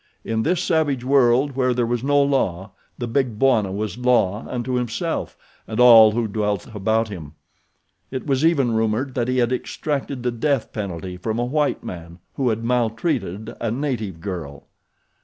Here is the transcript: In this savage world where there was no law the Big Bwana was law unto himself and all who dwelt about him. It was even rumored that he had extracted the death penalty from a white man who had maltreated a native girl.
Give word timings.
In 0.25 0.41
this 0.41 0.63
savage 0.63 1.03
world 1.03 1.55
where 1.55 1.75
there 1.75 1.85
was 1.85 2.03
no 2.03 2.19
law 2.19 2.71
the 2.97 3.05
Big 3.07 3.37
Bwana 3.37 3.71
was 3.71 3.99
law 3.99 4.43
unto 4.49 4.73
himself 4.73 5.37
and 5.67 5.79
all 5.79 6.13
who 6.13 6.27
dwelt 6.27 6.65
about 6.73 7.09
him. 7.09 7.33
It 8.09 8.25
was 8.25 8.43
even 8.43 8.71
rumored 8.73 9.13
that 9.13 9.27
he 9.27 9.37
had 9.37 9.53
extracted 9.53 10.23
the 10.23 10.31
death 10.31 10.73
penalty 10.73 11.17
from 11.17 11.37
a 11.37 11.45
white 11.45 11.83
man 11.83 12.17
who 12.33 12.49
had 12.49 12.63
maltreated 12.63 13.53
a 13.61 13.69
native 13.69 14.21
girl. 14.21 14.65